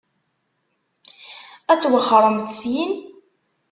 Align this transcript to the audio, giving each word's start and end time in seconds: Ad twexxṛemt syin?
Ad 1.71 1.79
twexxṛemt 1.81 2.47
syin? 2.59 2.91